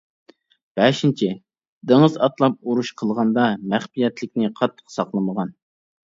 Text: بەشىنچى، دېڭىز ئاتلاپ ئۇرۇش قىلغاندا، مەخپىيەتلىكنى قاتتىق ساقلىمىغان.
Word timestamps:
بەشىنچى، 0.79 1.27
دېڭىز 1.91 2.15
ئاتلاپ 2.27 2.55
ئۇرۇش 2.69 2.89
قىلغاندا، 3.01 3.43
مەخپىيەتلىكنى 3.73 4.49
قاتتىق 4.61 4.95
ساقلىمىغان. 4.95 5.53